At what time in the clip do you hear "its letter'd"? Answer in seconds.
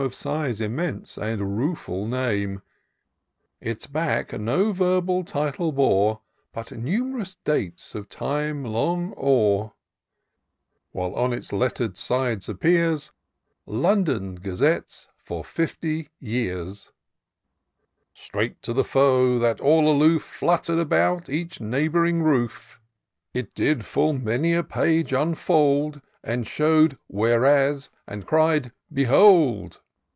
11.32-11.96